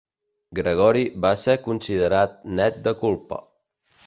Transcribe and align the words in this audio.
Gregori 0.59 1.03
va 1.25 1.31
ser 1.41 1.55
considerat 1.67 2.35
net 2.63 2.81
de 2.89 2.97
culpa. 3.05 3.41